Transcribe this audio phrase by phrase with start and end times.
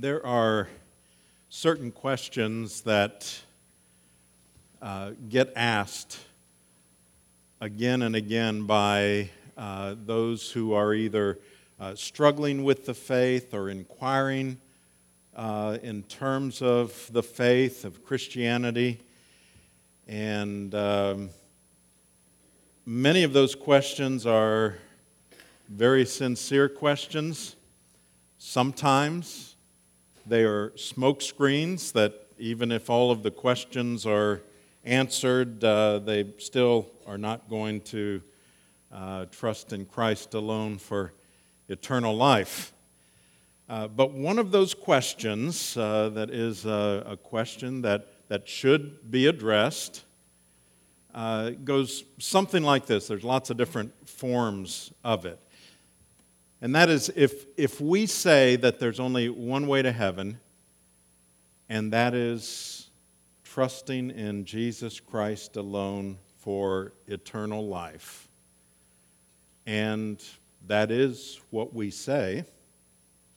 [0.00, 0.66] there are
[1.50, 3.38] certain questions that
[4.80, 6.18] uh, get asked
[7.60, 9.28] again and again by
[9.58, 11.38] uh, those who are either
[11.78, 14.56] uh, struggling with the faith or inquiring
[15.36, 19.00] uh, in terms of the faith of Christianity.
[20.08, 21.28] And um,
[22.86, 24.76] many of those questions are
[25.68, 27.54] very sincere questions.
[28.38, 29.49] Sometimes
[30.26, 34.40] they are smoke screens that, even if all of the questions are
[34.84, 38.22] answered, uh, they still are not going to
[38.92, 41.12] uh, trust in Christ alone for
[41.68, 42.72] eternal life.
[43.68, 49.26] Uh, but one of those questions uh, that is a, question that, that should be
[49.26, 50.04] addressed
[51.14, 53.06] uh, goes something like this.
[53.06, 55.38] There's lots of different forms of it.
[56.62, 60.40] And that is if, if we say that there's only one way to heaven,
[61.68, 62.90] and that is
[63.44, 68.28] trusting in Jesus Christ alone for eternal life,
[69.66, 70.22] and
[70.66, 72.44] that is what we say,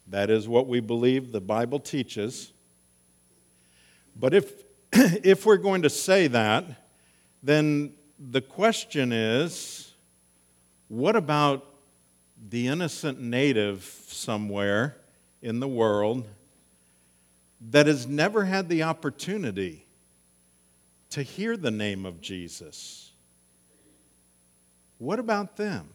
[0.08, 2.52] that is what we believe the Bible teaches.
[4.16, 4.52] But if,
[4.92, 6.66] if we're going to say that,
[7.42, 9.94] then the question is
[10.88, 11.73] what about
[12.50, 14.98] the innocent native somewhere
[15.42, 16.28] in the world
[17.72, 19.86] that has never had the opportunity
[21.10, 23.12] to hear the name of Jesus.
[24.98, 25.90] What about them?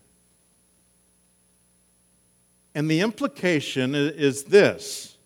[2.75, 5.17] And the implication is this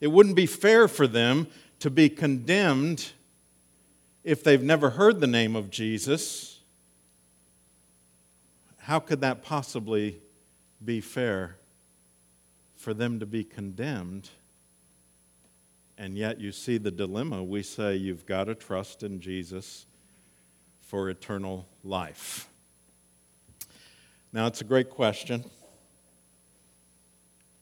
[0.00, 1.46] it wouldn't be fair for them
[1.80, 3.10] to be condemned
[4.24, 6.60] if they've never heard the name of Jesus.
[8.78, 10.21] How could that possibly
[10.84, 11.56] be fair
[12.76, 14.30] for them to be condemned.
[15.96, 17.42] And yet, you see the dilemma.
[17.42, 19.86] We say you've got to trust in Jesus
[20.80, 22.48] for eternal life.
[24.32, 25.44] Now, it's a great question.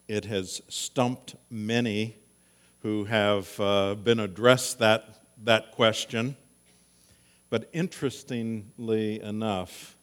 [0.07, 2.15] It has stumped many
[2.81, 6.35] who have uh, been addressed that, that question.
[7.49, 9.95] But interestingly enough,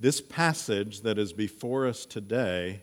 [0.00, 2.82] this passage that is before us today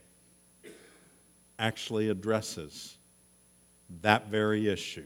[1.58, 2.98] actually addresses
[4.02, 5.06] that very issue.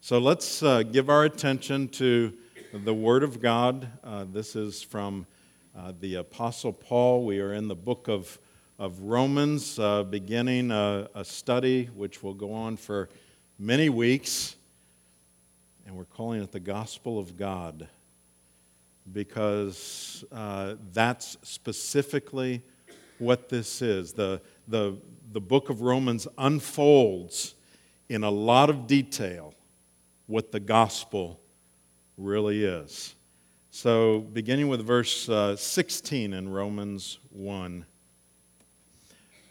[0.00, 2.32] So let's uh, give our attention to
[2.72, 3.86] the Word of God.
[4.02, 5.26] Uh, this is from
[5.78, 7.24] uh, the Apostle Paul.
[7.24, 8.38] We are in the book of,
[8.76, 13.08] of Romans, uh, beginning a, a study which will go on for
[13.60, 14.56] many weeks.
[15.86, 17.88] And we're calling it the Gospel of God
[19.12, 22.62] because uh, that's specifically
[23.18, 24.12] what this is.
[24.12, 24.96] The, the,
[25.32, 27.54] the book of Romans unfolds
[28.08, 29.54] in a lot of detail
[30.26, 31.40] what the gospel
[32.16, 33.14] really is.
[33.70, 37.86] So, beginning with verse uh, 16 in Romans 1.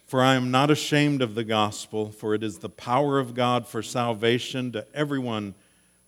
[0.06, 3.68] For I am not ashamed of the gospel, for it is the power of God
[3.68, 5.54] for salvation to everyone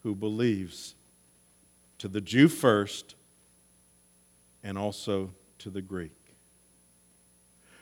[0.04, 0.96] who believes,
[2.00, 3.16] to the Jew first
[4.64, 6.12] and also to the Greek.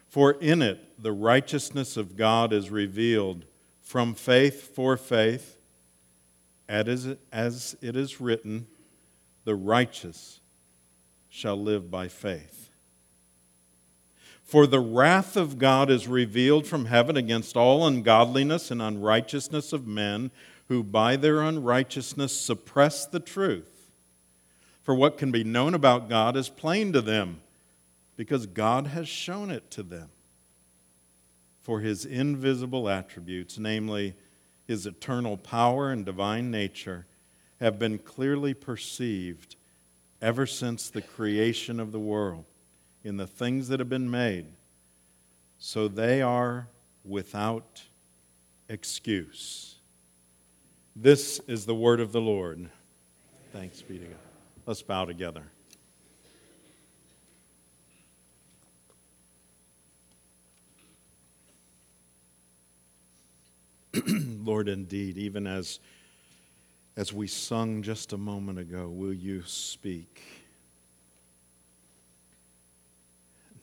[0.07, 3.45] For in it the righteousness of God is revealed
[3.81, 5.57] from faith for faith,
[6.67, 8.67] as it is written,
[9.45, 10.39] the righteous
[11.29, 12.69] shall live by faith.
[14.43, 19.85] For the wrath of God is revealed from heaven against all ungodliness and unrighteousness of
[19.85, 20.31] men
[20.67, 23.78] who by their unrighteousness suppress the truth.
[24.89, 27.41] For what can be known about God is plain to them,
[28.17, 30.09] because God has shown it to them.
[31.61, 34.15] For his invisible attributes, namely
[34.65, 37.05] his eternal power and divine nature,
[37.59, 39.57] have been clearly perceived
[40.23, 42.45] ever since the creation of the world
[43.03, 44.47] in the things that have been made.
[45.59, 46.67] So they are
[47.05, 47.83] without
[48.67, 49.75] excuse.
[50.95, 52.71] This is the word of the Lord.
[53.53, 54.15] Thanks be to God.
[54.69, 55.45] Let's bow together.
[64.05, 65.79] Lord, indeed, even as,
[66.95, 70.21] as we sung just a moment ago, will you speak?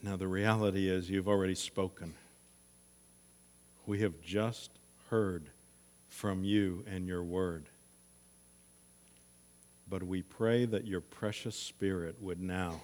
[0.03, 2.14] Now, the reality is you've already spoken.
[3.87, 4.73] We have just
[5.08, 5.50] heard
[6.08, 7.69] from you and your word.
[9.88, 12.81] But we pray that your precious Spirit would now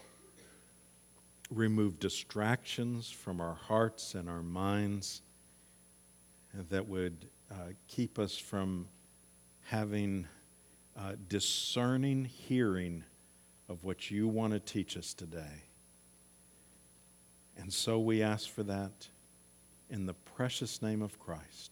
[1.50, 5.22] remove distractions from our hearts and our minds
[6.70, 8.86] that would uh, keep us from
[9.64, 10.26] having
[10.96, 13.04] uh, discerning hearing
[13.68, 15.64] of what you want to teach us today.
[17.56, 19.08] And so we ask for that
[19.90, 21.70] in the precious name of Christ.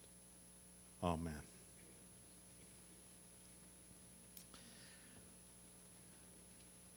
[1.03, 1.50] Amen.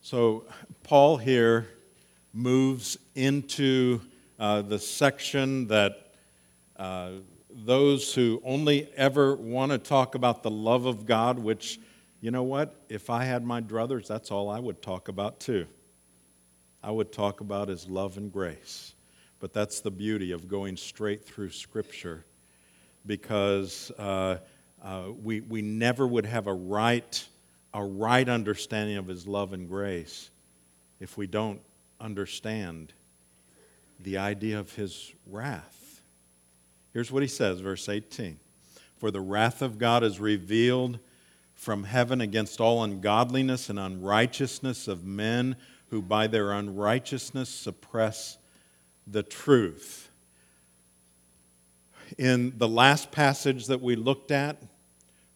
[0.06, 0.44] So,
[0.82, 1.66] Paul here
[2.34, 4.02] moves into
[4.38, 6.12] uh, the section that
[6.76, 7.12] uh,
[7.48, 11.80] those who only ever want to talk about the love of God, which,
[12.20, 15.66] you know what, if I had my druthers, that's all I would talk about too.
[16.82, 18.92] I would talk about his love and grace.
[19.40, 22.26] But that's the beauty of going straight through Scripture
[23.06, 24.36] because uh,
[24.82, 27.26] uh, we, we never would have a right,
[27.74, 30.30] a right understanding of his love and grace
[31.00, 31.60] if we don't
[32.00, 32.92] understand
[34.00, 36.02] the idea of his wrath.
[36.92, 38.38] Here's what he says, verse 18
[38.96, 41.00] For the wrath of God is revealed
[41.54, 45.56] from heaven against all ungodliness and unrighteousness of men
[45.88, 48.38] who by their unrighteousness suppress
[49.06, 50.10] the truth.
[52.18, 54.62] In the last passage that we looked at,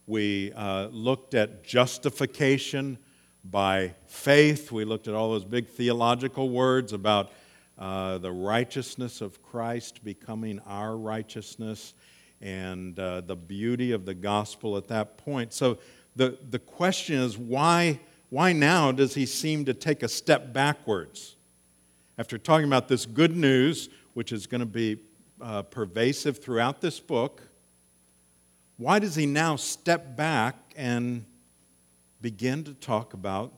[0.09, 2.97] we uh, looked at justification
[3.45, 4.73] by faith.
[4.73, 7.31] We looked at all those big theological words about
[7.79, 11.93] uh, the righteousness of Christ becoming our righteousness
[12.41, 15.53] and uh, the beauty of the gospel at that point.
[15.53, 15.79] So
[16.17, 18.01] the, the question is why,
[18.31, 21.37] why now does he seem to take a step backwards?
[22.17, 25.03] After talking about this good news, which is going to be
[25.41, 27.43] uh, pervasive throughout this book,
[28.79, 31.25] why does he now step back and
[32.21, 33.53] begin to talk about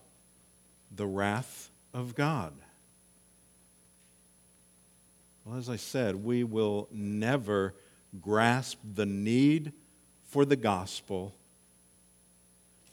[0.90, 2.54] the wrath of God?
[5.44, 7.74] Well, as I said, we will never
[8.20, 9.72] grasp the need
[10.24, 11.34] for the gospel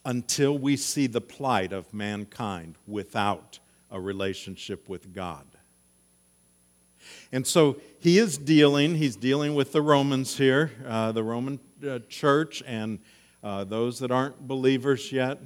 [0.04, 3.60] until we see the plight of mankind without
[3.90, 5.46] a relationship with God.
[7.32, 12.00] And so he is dealing, he's dealing with the Romans here, uh, the Roman uh,
[12.10, 13.00] church, and
[13.44, 15.40] uh, those that aren't believers yet.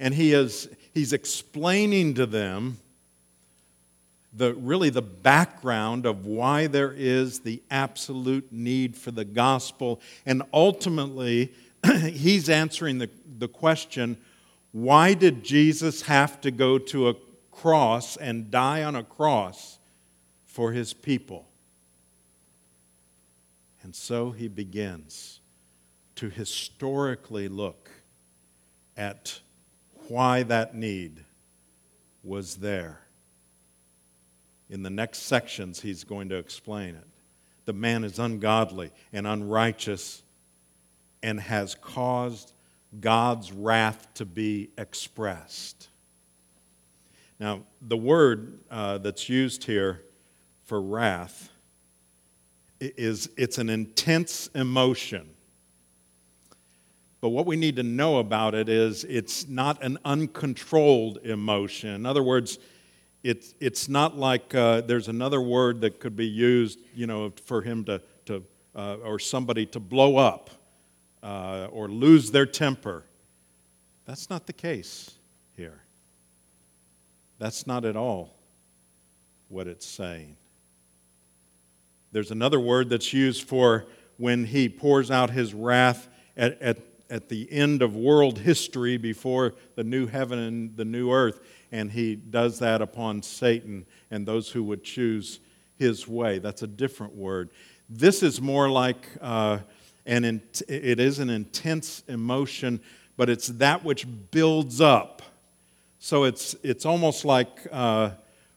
[0.00, 2.78] And he is, he's explaining to them
[4.32, 10.00] the, really the background of why there is the absolute need for the gospel.
[10.24, 11.52] And ultimately,
[12.10, 14.16] he's answering the, the question
[14.72, 17.14] why did Jesus have to go to a
[17.50, 19.78] cross and die on a cross
[20.46, 21.47] for his people?
[23.88, 25.40] And so he begins
[26.16, 27.88] to historically look
[28.98, 29.40] at
[30.08, 31.24] why that need
[32.22, 33.00] was there.
[34.68, 37.06] In the next sections, he's going to explain it.
[37.64, 40.22] The man is ungodly and unrighteous
[41.22, 42.52] and has caused
[43.00, 45.88] God's wrath to be expressed.
[47.40, 50.02] Now, the word uh, that's used here
[50.66, 51.52] for wrath
[52.80, 55.28] is it's an intense emotion.
[57.20, 61.90] But what we need to know about it is it's not an uncontrolled emotion.
[61.90, 62.58] In other words,
[63.24, 67.62] it's, it's not like uh, there's another word that could be used, you know, for
[67.62, 68.44] him to, to
[68.76, 70.50] uh, or somebody to blow up
[71.22, 73.04] uh, or lose their temper.
[74.06, 75.10] That's not the case
[75.56, 75.82] here.
[77.38, 78.36] That's not at all
[79.48, 80.36] what it's saying.
[82.12, 83.86] There's another word that's used for
[84.16, 86.78] when he pours out his wrath at, at,
[87.10, 91.90] at the end of world history before the new heaven and the new earth and
[91.90, 95.40] he does that upon Satan and those who would choose
[95.76, 96.38] his way.
[96.38, 97.50] That's a different word.
[97.88, 99.58] This is more like uh,
[100.06, 102.80] an, it is an intense emotion,
[103.16, 105.22] but it's that which builds up.
[105.98, 108.10] So it's, it's almost like uh,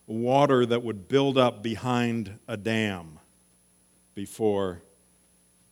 [0.08, 3.20] water that would build up behind a dam
[4.14, 4.82] before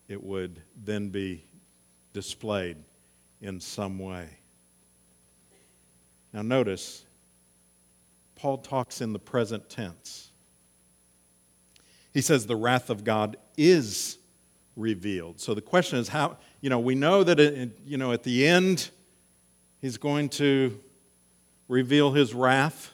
[0.08, 1.43] it would then be
[2.13, 2.77] displayed
[3.41, 4.27] in some way.
[6.34, 7.05] Now, notice
[8.36, 10.31] Paul talks in the present tense.
[12.13, 14.17] He says the wrath of God is
[14.75, 15.39] revealed.
[15.39, 18.48] So the question is how, you know, we know that, it, you know, at the
[18.48, 18.89] end,
[19.81, 20.79] he's going to
[21.67, 22.93] reveal his wrath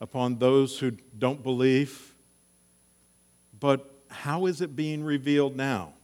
[0.00, 2.14] upon those who don't believe.
[3.58, 5.94] But how is it being revealed now?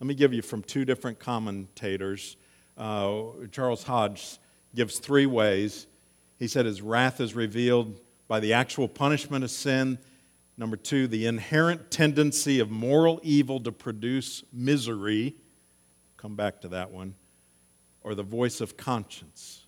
[0.00, 2.36] Let me give you from two different commentators.
[2.76, 4.38] Uh, Charles Hodge
[4.74, 5.86] gives three ways
[6.38, 9.98] he said his wrath is revealed by the actual punishment of sin,
[10.58, 15.36] Number two, the inherent tendency of moral evil to produce misery.
[16.16, 17.14] Come back to that one.
[18.02, 19.66] Or the voice of conscience.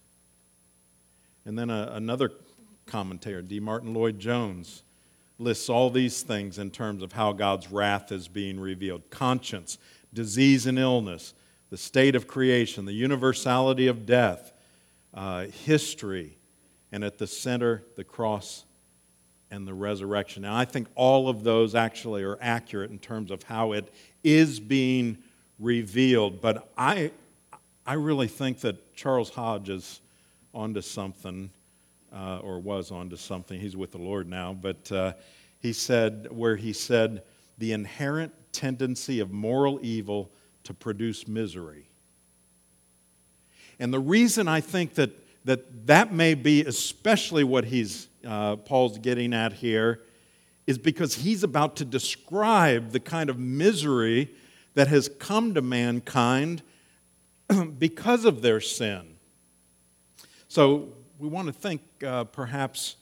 [1.44, 2.30] And then a, another
[2.86, 3.60] commentator, D.
[3.60, 4.82] Martyn Lloyd-Jones,
[5.38, 9.78] lists all these things in terms of how God's wrath is being revealed conscience,
[10.12, 11.35] disease and illness,
[11.71, 14.52] the state of creation, the universality of death,
[15.14, 16.38] uh, history,
[16.90, 18.64] and at the center, the cross
[19.50, 20.42] and the resurrection.
[20.42, 23.92] Now, I think all of those actually are accurate in terms of how it
[24.23, 25.18] is being
[25.59, 27.12] revealed, but I,
[27.87, 30.00] I really think that Charles Hodge is
[30.52, 31.50] onto something
[32.12, 33.60] uh, or was onto something.
[33.60, 35.12] He's with the Lord now, but uh,
[35.60, 37.22] he said, where he said,
[37.58, 40.30] the inherent tendency of moral evil
[40.64, 41.88] to produce misery.
[43.78, 45.10] And the reason I think that
[45.48, 50.02] that, that may be especially what he's, uh, Paul's getting at here
[50.66, 54.30] is because he's about to describe the kind of misery
[54.74, 56.62] that has come to mankind
[57.78, 59.14] because of their sin.
[60.48, 62.96] So we want to think uh, perhaps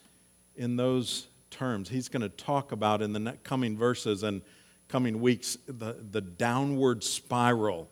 [0.57, 1.89] in those terms.
[1.89, 4.41] He's going to talk about in the coming verses and
[4.89, 7.91] coming weeks the, the downward spiral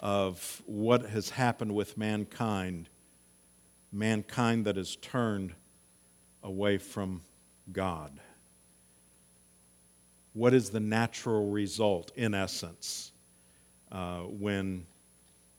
[0.00, 2.88] of what has happened with mankind,
[3.92, 5.54] mankind that has turned
[6.42, 7.22] away from
[7.72, 8.20] God.
[10.32, 13.12] What is the natural result, in essence,
[13.92, 14.86] uh, when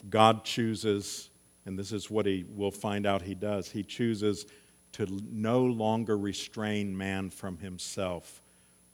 [0.09, 1.29] God chooses
[1.65, 3.69] and this is what he will find out he does.
[3.69, 4.45] He chooses
[4.93, 8.41] to no longer restrain man from himself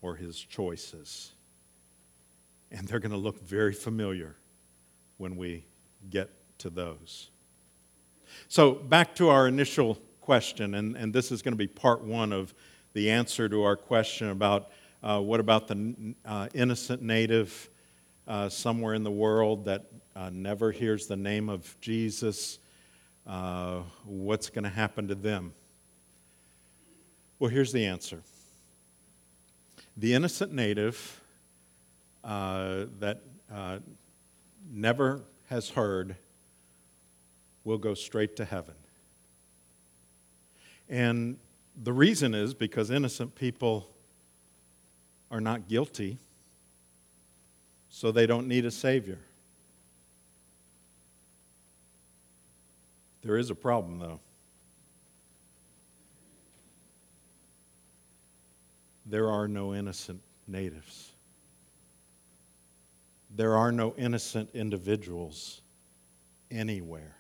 [0.02, 1.32] or his choices.
[2.72, 4.36] And they're going to look very familiar
[5.18, 5.66] when we
[6.10, 7.30] get to those.
[8.48, 12.32] So, back to our initial question, and, and this is going to be part one
[12.32, 12.54] of
[12.94, 14.72] the answer to our question about
[15.04, 17.70] uh, what about the uh, innocent native
[18.28, 19.86] uh, somewhere in the world that
[20.16, 22.60] uh, never hears the name of Jesus
[23.28, 25.54] uh, what's going to happen to them?
[27.40, 28.22] Well, here's the answer
[29.98, 31.22] the innocent native
[32.24, 33.22] uh, that
[33.54, 33.80] uh,
[34.72, 36.16] never has heard
[37.64, 38.76] will go straight to heaven.
[40.90, 41.38] And
[41.82, 43.90] the reason is because innocent people
[45.30, 46.18] are not guilty,
[47.94, 49.20] so they don't need a Savior.
[53.22, 54.20] There is a problem, though.
[59.06, 61.12] There are no innocent natives.
[63.30, 65.62] There are no innocent individuals
[66.50, 67.18] anywhere.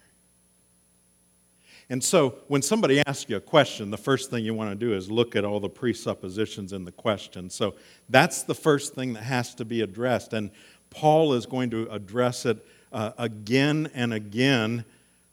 [1.91, 4.93] And so, when somebody asks you a question, the first thing you want to do
[4.93, 7.49] is look at all the presuppositions in the question.
[7.49, 7.75] So,
[8.07, 10.31] that's the first thing that has to be addressed.
[10.31, 10.51] And
[10.89, 14.85] Paul is going to address it uh, again and again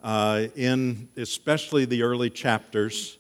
[0.03, 3.19] uh, in especially the early chapters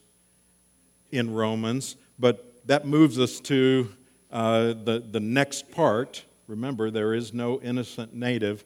[1.12, 1.95] in Romans.
[2.18, 3.88] But that moves us to
[4.33, 6.25] uh, the, the next part.
[6.49, 8.64] Remember, there is no innocent native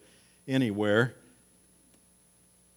[0.49, 1.15] anywhere.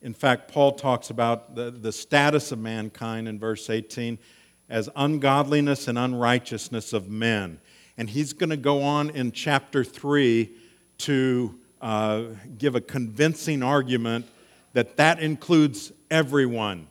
[0.05, 4.19] In fact, Paul talks about the, the status of mankind in verse 18
[4.69, 7.59] as ungodliness and unrighteousness of men.
[7.97, 10.51] And he's going to go on in chapter 3
[10.99, 12.21] to uh,
[12.55, 14.27] give a convincing argument
[14.73, 16.85] that that includes everyone.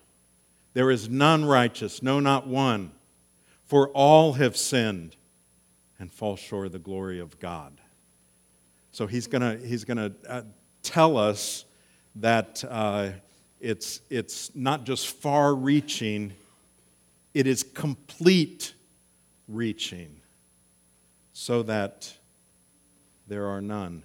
[0.73, 2.91] There is none righteous, no, not one.
[3.67, 5.15] For all have sinned
[6.01, 7.81] and fall short of the glory of God.
[8.91, 10.43] So he's going he's gonna uh,
[10.83, 11.65] tell us
[12.17, 13.11] that uh,
[13.61, 16.33] it's, it's not just far reaching,
[17.33, 18.75] it is complete
[19.49, 20.21] reaching,
[21.33, 22.13] so that
[23.27, 24.03] there are none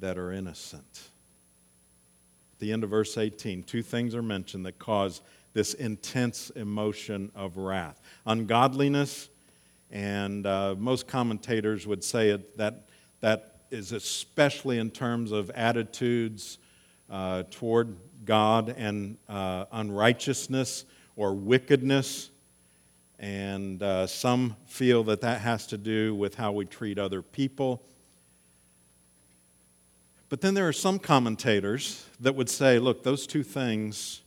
[0.00, 1.08] that are innocent.
[2.58, 5.20] The end of verse 18, two things are mentioned that cause
[5.52, 8.00] this intense emotion of wrath.
[8.26, 9.28] Ungodliness,
[9.90, 12.88] and uh, most commentators would say it, that
[13.20, 16.58] that is especially in terms of attitudes
[17.10, 20.84] uh, toward God and uh, unrighteousness
[21.16, 22.30] or wickedness.
[23.18, 27.82] And uh, some feel that that has to do with how we treat other people
[30.34, 34.22] but then there are some commentators that would say, look, those two things,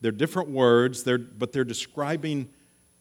[0.00, 2.48] they're different words, they're, but they're describing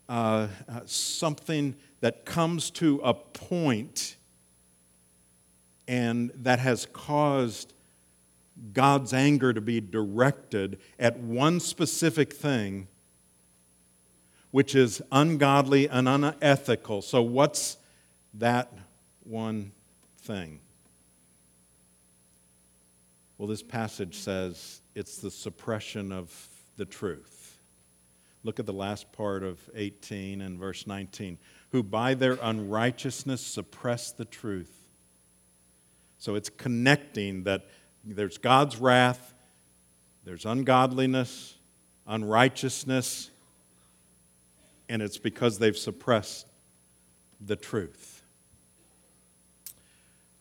[0.10, 4.17] uh, uh, something that comes to a point
[5.88, 7.74] and that has caused
[8.74, 12.88] God's anger to be directed at one specific thing,
[14.52, 17.02] which is ungodly and unethical.
[17.02, 17.78] So, what's
[18.34, 18.72] that
[19.24, 19.72] one
[20.22, 20.60] thing?
[23.38, 26.32] Well, this passage says it's the suppression of
[26.78, 27.60] the truth.
[28.44, 31.38] Look at the last part of 18 and verse 19.
[31.72, 34.87] Who by their unrighteousness suppress the truth.
[36.18, 37.68] So it's connecting that
[38.04, 39.34] there's God's wrath,
[40.24, 41.56] there's ungodliness,
[42.08, 43.30] unrighteousness,
[44.90, 46.48] and it's because they've suppressed
[47.42, 48.14] the truth.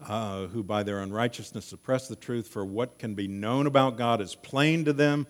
[0.07, 4.21] Uh, who by their unrighteousness suppress the truth, for what can be known about God
[4.21, 5.27] is plain to them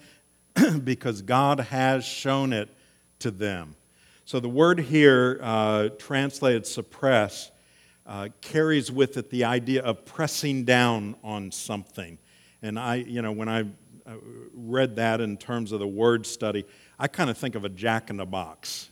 [0.84, 2.68] because God has shown it
[3.20, 3.76] to them.
[4.24, 7.52] So the word here, uh, translated suppress,
[8.06, 12.18] uh, carries with it the idea of pressing down on something.
[12.62, 14.14] And I, you know, when I uh,
[14.54, 16.64] read that in terms of the word study,
[16.98, 18.90] I kind of think of a jack in the box.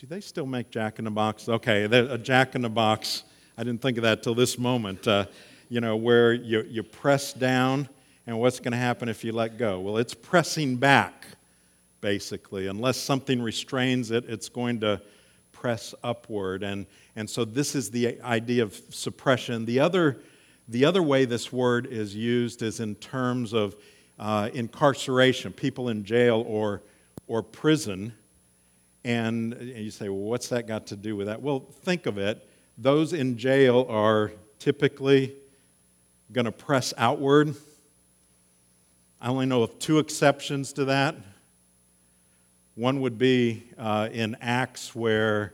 [0.00, 1.46] Do they still make Jack in the Box?
[1.46, 3.24] Okay, a Jack in the Box.
[3.58, 5.06] I didn't think of that till this moment.
[5.06, 5.26] Uh,
[5.68, 7.86] you know, where you, you press down,
[8.26, 9.78] and what's going to happen if you let go?
[9.78, 11.26] Well, it's pressing back,
[12.00, 12.66] basically.
[12.68, 15.02] Unless something restrains it, it's going to
[15.60, 16.62] press upward.
[16.62, 16.86] And,
[17.16, 19.66] and so this is the idea of suppression.
[19.66, 20.22] The other,
[20.68, 23.76] the other way this word is used is in terms of
[24.18, 26.80] uh, incarceration, people in jail or,
[27.26, 28.14] or prison.
[29.04, 31.42] And you say, well, what's that got to do with that?
[31.42, 32.48] Well, think of it.
[32.78, 35.34] Those in jail are typically
[36.32, 37.54] going to press outward.
[39.20, 41.16] I only know of two exceptions to that.
[42.80, 45.52] One would be uh, in Acts where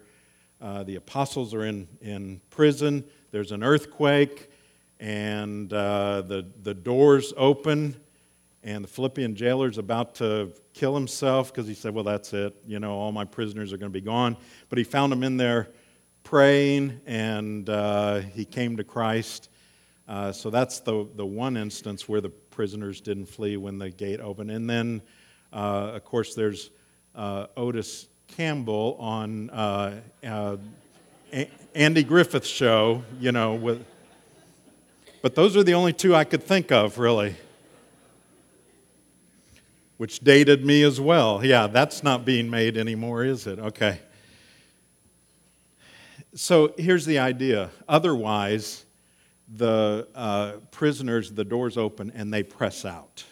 [0.60, 3.02] uh, the apostles are in, in prison,
[3.32, 4.48] there's an earthquake,
[5.00, 7.96] and uh, the, the doors open,
[8.62, 12.54] and the Philippian jailer's about to kill himself because he said, Well, that's it.
[12.64, 14.36] You know, all my prisoners are going to be gone.
[14.68, 15.70] But he found them in there
[16.22, 19.48] praying, and uh, he came to Christ.
[20.06, 24.20] Uh, so that's the, the one instance where the prisoners didn't flee when the gate
[24.20, 24.52] opened.
[24.52, 25.02] And then,
[25.52, 26.70] uh, of course, there's
[27.16, 30.56] uh, Otis Campbell on uh, uh,
[31.74, 33.84] Andy Griffith's show, you know, with.
[35.22, 37.34] But those are the only two I could think of, really
[39.96, 41.44] which dated me as well.
[41.44, 43.58] Yeah, that's not being made anymore, is it?
[43.58, 44.00] Okay.
[46.34, 47.70] So here's the idea.
[47.88, 48.84] Otherwise,
[49.48, 53.24] the uh, prisoners, the doors open and they press out.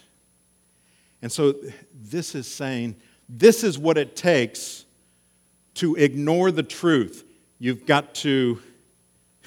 [1.20, 1.54] And so
[1.92, 2.96] this is saying
[3.28, 4.84] this is what it takes
[5.74, 7.24] to ignore the truth.
[7.58, 8.60] You've got to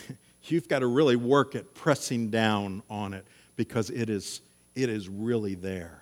[0.44, 4.42] you've got to really work at pressing down on it because it is
[4.76, 6.02] it is really there.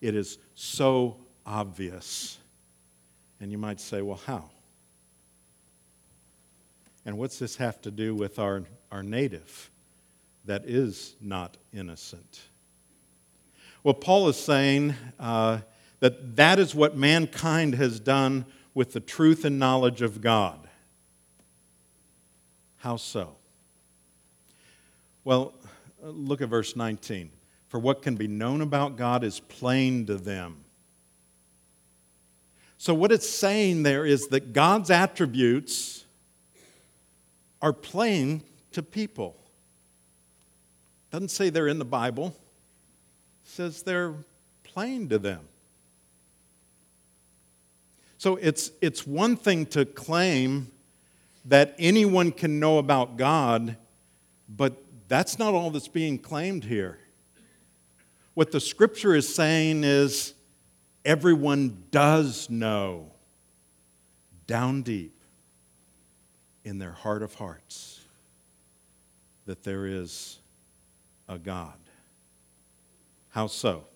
[0.00, 2.38] It is so obvious.
[3.40, 4.50] And you might say, well, how?
[7.06, 9.70] And what's this have to do with our, our native
[10.44, 12.40] that is not innocent?
[13.82, 15.60] Well, Paul is saying uh,
[16.00, 20.68] that that is what mankind has done with the truth and knowledge of God.
[22.78, 23.36] How so?
[25.24, 25.52] Well,
[26.02, 27.30] look at verse 19
[27.68, 30.64] for what can be known about God is plain to them.
[32.78, 36.04] So, what it's saying there is that God's attributes
[37.62, 39.36] are plain to people.
[41.12, 42.34] Doesn't say they're in the Bible,
[43.44, 44.14] it says they're
[44.64, 45.46] plain to them.
[48.20, 50.70] So, it's, it's one thing to claim
[51.46, 53.78] that anyone can know about God,
[54.46, 56.98] but that's not all that's being claimed here.
[58.34, 60.34] What the scripture is saying is
[61.02, 63.10] everyone does know
[64.46, 65.18] down deep
[66.62, 68.00] in their heart of hearts
[69.46, 70.40] that there is
[71.26, 71.78] a God.
[73.30, 73.86] How so?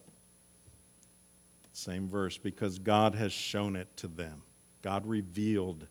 [1.75, 4.41] Same verse, because God has shown it to them.
[4.81, 5.87] God revealed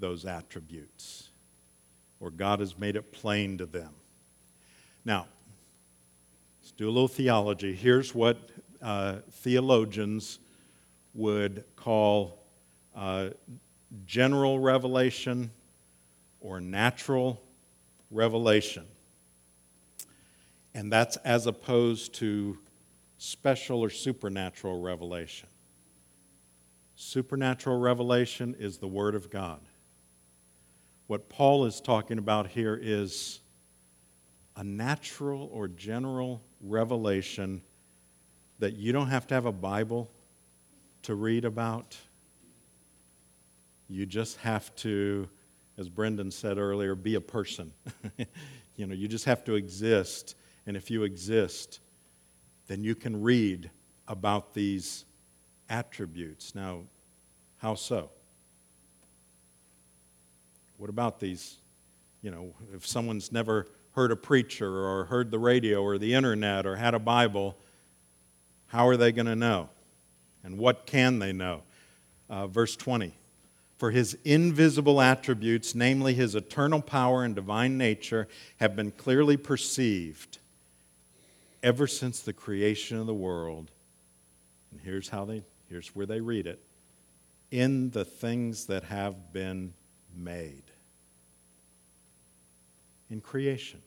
[0.00, 1.28] those attributes,
[2.18, 3.92] or God has made it plain to them.
[5.04, 5.26] Now,
[6.68, 7.74] Let's do a little theology.
[7.74, 8.36] Here's what
[8.82, 10.38] uh, theologians
[11.14, 12.44] would call
[12.94, 13.30] uh,
[14.04, 15.50] general revelation
[16.42, 17.40] or natural
[18.10, 18.84] revelation.
[20.74, 22.58] And that's as opposed to
[23.18, 25.48] special or supernatural revelation.
[26.94, 29.60] Supernatural revelation is the Word of God.
[31.08, 33.40] What Paul is talking about here is
[34.56, 37.62] a natural or general revelation
[38.58, 40.10] that you don't have to have a Bible
[41.02, 41.96] to read about.
[43.88, 45.28] You just have to,
[45.76, 47.72] as Brendan said earlier, be a person.
[48.76, 50.34] you know, you just have to exist.
[50.66, 51.80] And if you exist,
[52.68, 53.70] then you can read
[54.06, 55.04] about these
[55.68, 56.54] attributes.
[56.54, 56.82] Now,
[57.56, 58.10] how so?
[60.76, 61.56] What about these?
[62.22, 66.66] You know, if someone's never heard a preacher or heard the radio or the internet
[66.66, 67.56] or had a Bible,
[68.66, 69.70] how are they going to know?
[70.44, 71.62] And what can they know?
[72.30, 73.14] Uh, verse 20
[73.78, 78.28] For his invisible attributes, namely his eternal power and divine nature,
[78.58, 80.38] have been clearly perceived
[81.62, 83.70] ever since the creation of the world.
[84.70, 86.60] And here's how they here's where they read it.
[87.50, 89.72] In the things that have been
[90.14, 90.64] made.
[93.10, 93.80] In creation.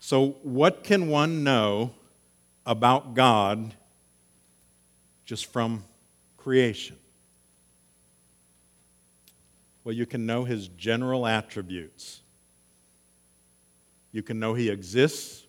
[0.00, 1.92] So, what can one know
[2.64, 3.74] about God
[5.24, 5.84] just from
[6.36, 6.96] creation?
[9.84, 12.20] Well, you can know his general attributes.
[14.12, 15.46] You can know he exists.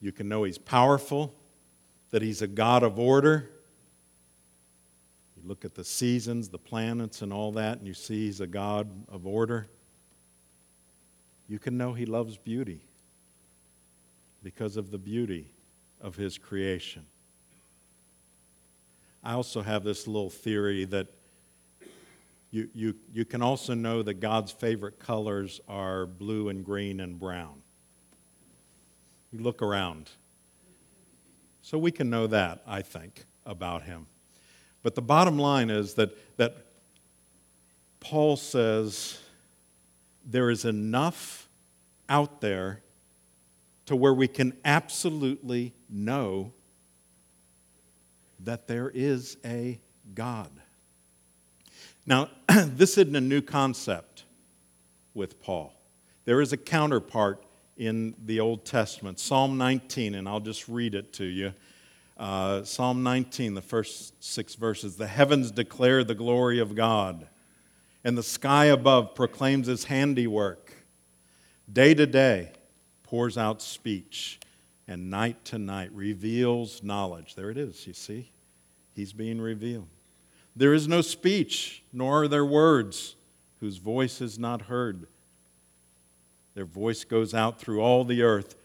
[0.00, 1.34] You can know he's powerful,
[2.10, 3.50] that he's a God of order.
[5.36, 8.46] You look at the seasons, the planets, and all that, and you see he's a
[8.46, 9.68] God of order.
[11.48, 12.82] You can know he loves beauty
[14.42, 15.50] because of the beauty
[16.00, 17.04] of his creation.
[19.24, 21.08] I also have this little theory that
[22.50, 27.18] you, you, you can also know that God's favorite colors are blue and green and
[27.18, 27.60] brown.
[29.32, 30.10] You look around.
[31.62, 34.06] So we can know that, I think, about him.
[34.82, 36.66] But the bottom line is that, that
[38.00, 39.18] Paul says
[40.24, 41.48] there is enough
[42.08, 42.80] out there
[43.86, 46.52] to where we can absolutely know
[48.40, 49.80] that there is a
[50.14, 50.50] God.
[52.06, 54.24] Now, this isn't a new concept
[55.12, 55.74] with Paul.
[56.24, 57.42] There is a counterpart
[57.78, 61.54] in the Old Testament, Psalm 19, and I'll just read it to you.
[62.16, 67.28] Uh, Psalm 19, the first six verses The heavens declare the glory of God,
[68.02, 70.72] and the sky above proclaims his handiwork.
[71.72, 72.50] Day to day
[73.04, 74.40] pours out speech,
[74.88, 77.36] and night to night reveals knowledge.
[77.36, 78.32] There it is, you see?
[78.92, 79.86] He's being revealed.
[80.56, 83.14] There is no speech, nor are there words
[83.60, 85.06] whose voice is not heard.
[86.58, 88.56] Their voice goes out through all the earth.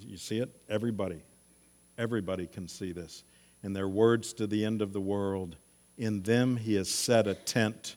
[0.00, 0.48] You see it?
[0.70, 1.20] Everybody.
[1.98, 3.24] Everybody can see this.
[3.62, 5.56] And their words to the end of the world.
[5.98, 7.96] In them he has set a tent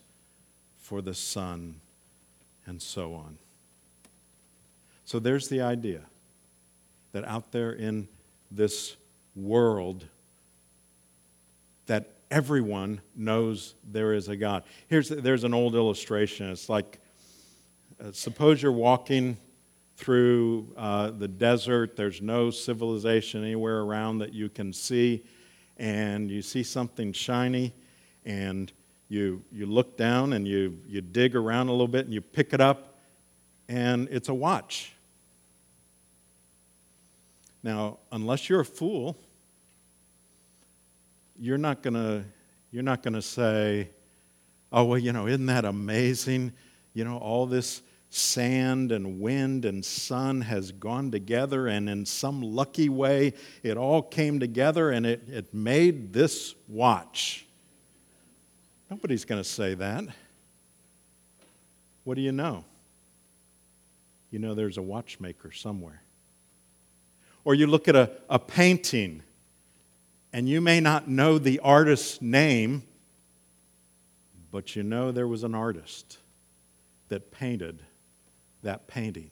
[0.76, 1.80] for the sun,
[2.66, 3.38] and so on.
[5.06, 6.02] So there's the idea
[7.12, 8.08] that out there in
[8.50, 8.94] this
[9.34, 10.04] world,
[11.86, 14.64] that everyone knows there is a God.
[14.88, 16.50] Here's there's an old illustration.
[16.50, 17.00] It's like
[18.02, 19.36] uh, suppose you're walking
[19.96, 25.24] through uh, the desert, there's no civilization anywhere around that you can see,
[25.78, 27.72] and you see something shiny,
[28.24, 28.72] and
[29.08, 32.52] you, you look down and you, you dig around a little bit and you pick
[32.52, 32.98] it up,
[33.68, 34.92] and it's a watch.
[37.62, 39.16] Now, unless you're a fool,
[41.38, 42.24] you're not to
[42.70, 43.88] you're not to say,
[44.70, 46.52] "Oh, well, you know, isn't that amazing?
[46.94, 52.42] You know, all this sand and wind and sun has gone together, and in some
[52.42, 57.46] lucky way, it all came together and it, it made this watch.
[58.90, 60.04] Nobody's going to say that.
[62.04, 62.64] What do you know?
[64.30, 66.02] You know there's a watchmaker somewhere.
[67.44, 69.22] Or you look at a, a painting,
[70.32, 72.82] and you may not know the artist's name,
[74.50, 76.18] but you know there was an artist
[77.08, 77.82] that painted
[78.66, 79.30] that painting.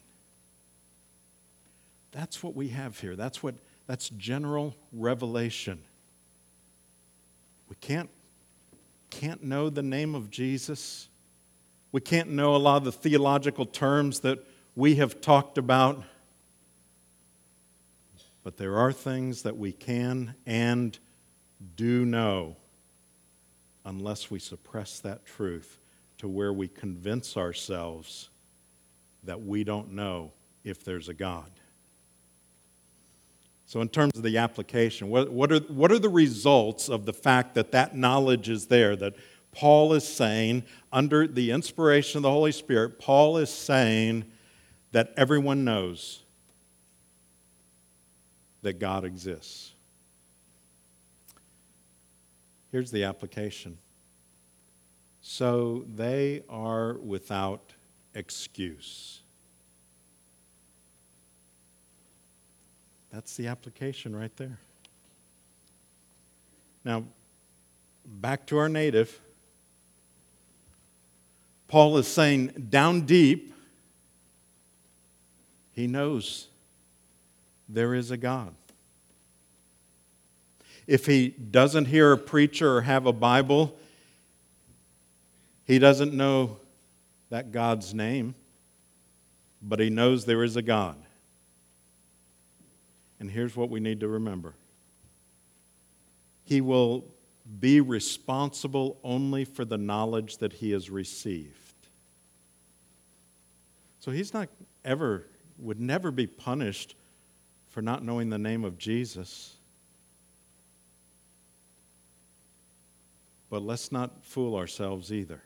[2.13, 3.17] That's what we have here.
[3.17, 5.83] That's what that's general revelation.
[7.69, 8.09] We can't
[9.11, 11.09] can't know the name of Jesus.
[11.93, 14.45] We can't know a lot of the theological terms that
[14.75, 16.03] we have talked about.
[18.43, 20.99] But there are things that we can and
[21.77, 22.57] do know
[23.85, 25.79] unless we suppress that truth
[26.19, 28.31] to where we convince ourselves
[29.25, 30.33] that we don't know
[30.65, 31.51] if there's a God.
[33.67, 37.13] So, in terms of the application, what, what, are, what are the results of the
[37.13, 38.95] fact that that knowledge is there?
[38.95, 39.15] That
[39.53, 44.25] Paul is saying, under the inspiration of the Holy Spirit, Paul is saying
[44.93, 46.23] that everyone knows
[48.63, 49.73] that God exists.
[52.71, 53.79] Here's the application.
[55.21, 57.73] So they are without
[58.15, 59.21] excuse.
[63.13, 64.59] That's the application right there.
[66.85, 67.05] Now,
[68.05, 69.21] back to our native.
[71.69, 73.55] Paul is saying, down deep,
[75.73, 76.49] he knows
[77.69, 78.55] there is a God.
[80.87, 83.75] If he doesn't hear a preacher or have a Bible,
[85.65, 86.59] he doesn't know
[87.35, 88.37] that God's name,
[89.61, 90.97] but he knows there is a God.
[93.19, 94.55] And here's what we need to remember
[96.45, 97.05] He will
[97.59, 101.89] be responsible only for the knowledge that he has received.
[103.99, 104.49] So he's not
[104.85, 105.27] ever,
[105.59, 106.95] would never be punished
[107.67, 109.57] for not knowing the name of Jesus.
[113.51, 115.43] But let's not fool ourselves either.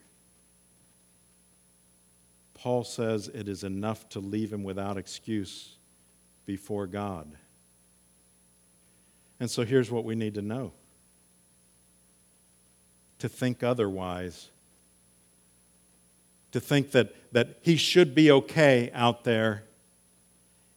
[2.59, 5.77] Paul says it is enough to leave him without excuse
[6.44, 7.37] before God.
[9.38, 10.73] And so here's what we need to know
[13.21, 14.49] to think otherwise,
[16.53, 19.64] to think that, that he should be okay out there,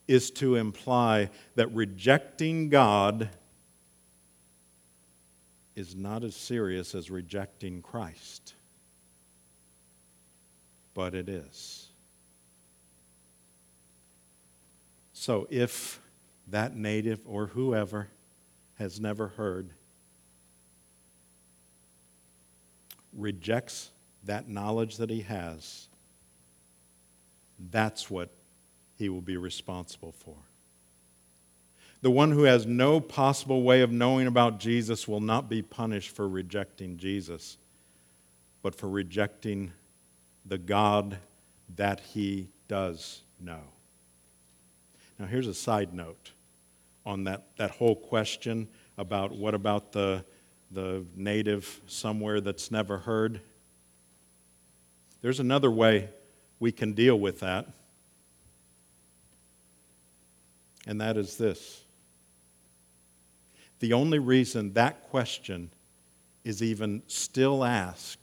[0.08, 3.30] is to imply that rejecting God
[5.76, 8.56] is not as serious as rejecting Christ.
[10.94, 11.88] But it is.
[15.14, 16.02] So if
[16.48, 18.08] that native or whoever
[18.80, 19.70] has never heard
[23.14, 23.92] rejects
[24.24, 25.88] that knowledge that he has,
[27.72, 28.30] that's what
[28.98, 30.36] he will be responsible for.
[32.02, 36.10] The one who has no possible way of knowing about Jesus will not be punished
[36.16, 37.58] for rejecting Jesus,
[38.64, 39.72] but for rejecting
[40.46, 41.18] the God
[41.76, 43.62] that he does know.
[45.20, 46.32] Now, here's a side note
[47.06, 50.24] on that, that whole question about what about the,
[50.72, 53.42] the native somewhere that's never heard.
[55.22, 56.10] There's another way
[56.60, 57.68] we can deal with that,
[60.88, 61.82] and that is this
[63.82, 65.72] the only reason that question
[66.44, 68.21] is even still asked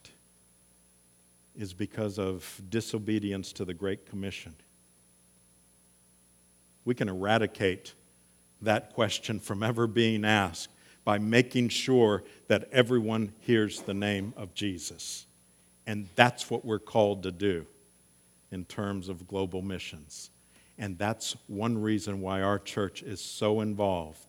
[1.59, 4.55] is because of disobedience to the Great Commission.
[6.85, 7.93] We can eradicate
[8.63, 10.71] that question from ever being asked
[11.05, 15.27] by making sure that everyone hears the name of Jesus.
[15.87, 17.67] And that's what we're called to do
[18.51, 20.31] in terms of global missions.
[20.79, 24.29] And that's one reason why our church is so involved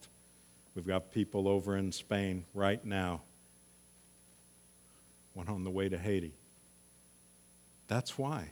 [0.79, 3.21] We've got people over in Spain right now,
[5.33, 6.31] one on the way to Haiti.
[7.89, 8.51] That's why.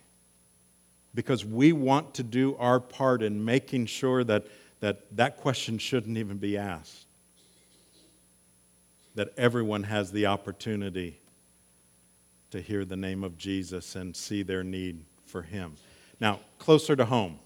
[1.15, 4.45] Because we want to do our part in making sure that
[4.81, 7.05] that, that question shouldn't even be asked.
[9.15, 11.19] That everyone has the opportunity
[12.51, 15.75] to hear the name of Jesus and see their need for Him.
[16.19, 17.39] Now, closer to home,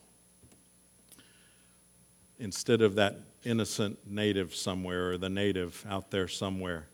[2.39, 6.87] instead of that innocent native somewhere or the native out there somewhere.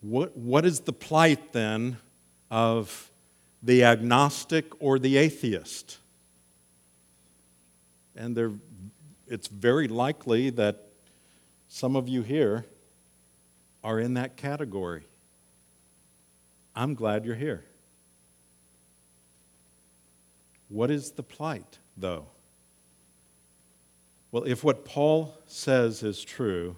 [0.00, 1.98] What, what is the plight then
[2.50, 3.10] of
[3.62, 5.98] the agnostic or the atheist?
[8.14, 8.52] And there,
[9.26, 10.88] it's very likely that
[11.68, 12.64] some of you here
[13.84, 15.04] are in that category.
[16.74, 17.64] I'm glad you're here.
[20.68, 22.26] What is the plight, though?
[24.32, 26.76] Well, if what Paul says is true,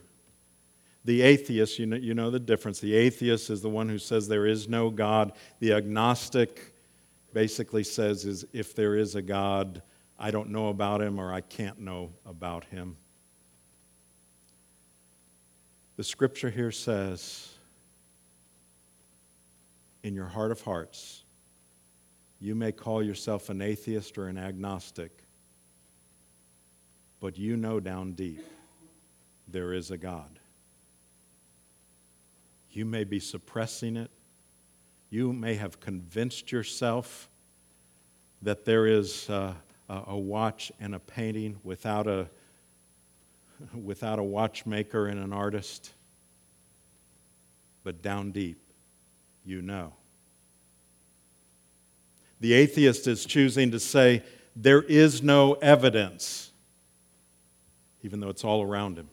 [1.08, 2.80] the atheist, you know, you know the difference.
[2.80, 5.32] The atheist is the one who says there is no God.
[5.58, 6.74] The agnostic
[7.32, 9.80] basically says is if there is a God,
[10.18, 12.98] I don't know about him or I can't know about him.
[15.96, 17.54] The scripture here says,
[20.02, 21.24] in your heart of hearts,
[22.38, 25.24] you may call yourself an atheist or an agnostic
[27.18, 28.44] but you know down deep
[29.48, 30.37] there is a God.
[32.70, 34.10] You may be suppressing it.
[35.10, 37.28] You may have convinced yourself
[38.42, 39.54] that there is uh,
[39.88, 42.28] a, a watch and a painting without a,
[43.74, 45.92] without a watchmaker and an artist.
[47.84, 48.60] But down deep,
[49.44, 49.94] you know.
[52.40, 54.22] The atheist is choosing to say,
[54.54, 56.48] there is no evidence
[58.02, 59.08] even though it's all around him.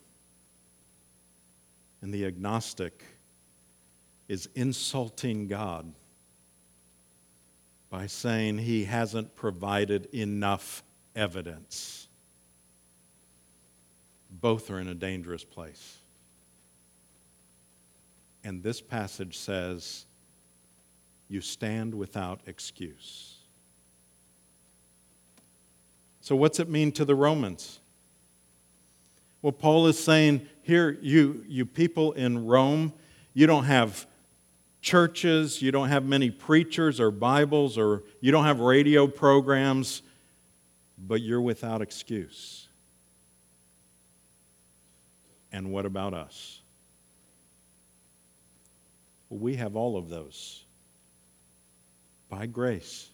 [2.02, 3.04] And the agnostic
[4.28, 5.94] is insulting God
[7.90, 10.84] by saying he hasn't provided enough
[11.16, 12.08] evidence.
[14.30, 15.98] Both are in a dangerous place.
[18.44, 20.06] And this passage says,
[21.30, 23.36] You stand without excuse.
[26.22, 27.80] So, what's it mean to the Romans?
[29.42, 32.94] Well, Paul is saying here, you, you people in Rome,
[33.36, 34.08] you don't have
[34.86, 40.04] churches, you don't have many preachers or Bibles, or you don't have radio programs,
[40.96, 42.68] but you're without excuse.
[45.52, 46.62] And what about us?
[49.28, 50.64] Well, we have all of those
[52.30, 53.10] by grace.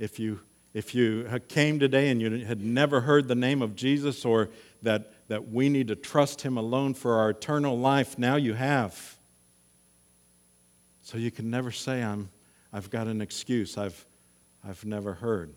[0.00, 0.40] If you
[0.74, 4.48] if you came today and you had never heard the name of Jesus or
[4.82, 9.16] that, that we need to trust Him alone for our eternal life, now you have.
[11.02, 12.30] So you can never say, I'm,
[12.72, 14.04] I've got an excuse, I've,
[14.66, 15.54] I've never heard.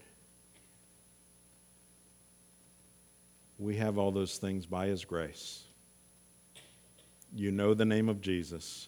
[3.58, 5.64] We have all those things by His grace.
[7.34, 8.88] You know the name of Jesus.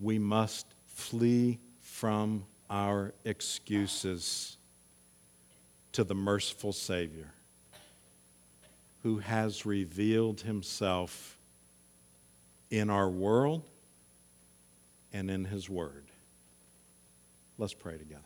[0.00, 4.56] We must flee from our excuses
[5.92, 7.32] to the merciful Savior
[9.04, 11.36] who has revealed himself
[12.70, 13.62] in our world
[15.12, 16.06] and in his word.
[17.58, 18.22] Let's pray together.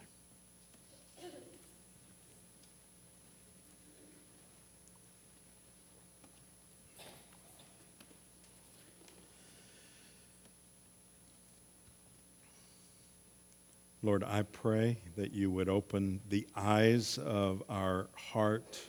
[14.00, 18.80] Lord, I pray that you would open the eyes of our heart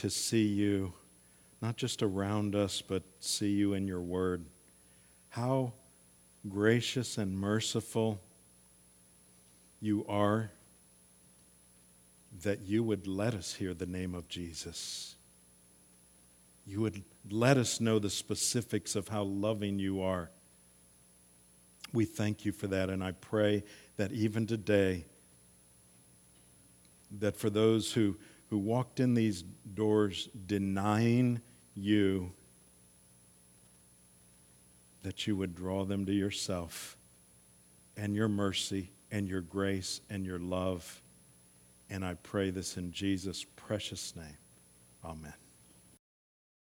[0.00, 0.92] to see you,
[1.62, 4.44] not just around us, but see you in your word.
[5.30, 5.72] How
[6.48, 8.20] gracious and merciful
[9.80, 10.50] you are
[12.42, 15.16] that you would let us hear the name of Jesus.
[16.66, 20.30] You would let us know the specifics of how loving you are
[21.92, 23.64] we thank you for that, and I pray
[23.96, 25.06] that even today,
[27.18, 28.16] that for those who,
[28.50, 29.42] who walked in these
[29.74, 31.40] doors denying
[31.74, 32.32] you,
[35.02, 36.98] that you would draw them to yourself
[37.96, 41.00] and your mercy and your grace and your love.
[41.88, 44.36] And I pray this in Jesus' precious name.
[45.04, 45.39] Amen.